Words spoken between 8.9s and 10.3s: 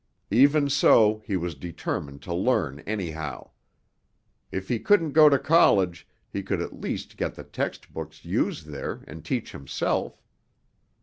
and teach himself.